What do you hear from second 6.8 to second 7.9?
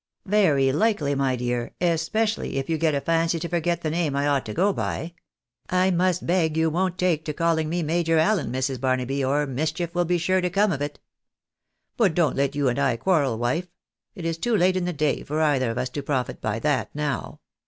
take to caEiiig me